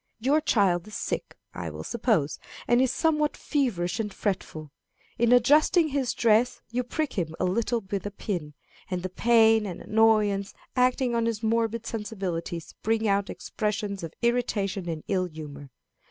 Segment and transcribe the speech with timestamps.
[0.19, 4.71] Your child is sick, I will suppose, and is somewhat feverish and fretful.
[5.19, 8.55] In adjusting his dress you prick him a little with a pin,
[8.89, 14.89] and the pain and annoyance acting on his morbid sensibilities bring out expressions of irritation
[14.89, 15.69] and ill humor.